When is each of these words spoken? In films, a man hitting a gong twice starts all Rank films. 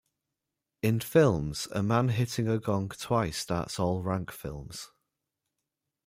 In 0.81 0.99
films, 0.99 1.67
a 1.73 1.83
man 1.83 2.09
hitting 2.09 2.47
a 2.47 2.57
gong 2.57 2.89
twice 2.89 3.37
starts 3.37 3.79
all 3.79 4.01
Rank 4.01 4.31
films. 4.31 4.89